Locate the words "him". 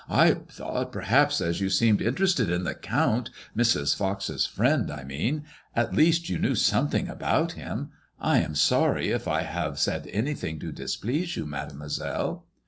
7.51-7.91